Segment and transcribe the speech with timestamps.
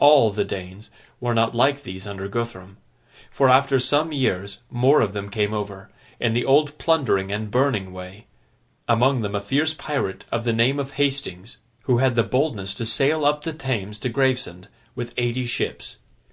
[0.00, 2.76] All the Danes were not like these under Guthrum;
[3.30, 7.92] for, after some years, more of them came over, in the old plundering and burning
[7.92, 12.84] way—among them a fierce pirate of the name of Hastings, who had the boldness to
[12.84, 15.98] sail up the Thames to Gravesend, with eighty ships.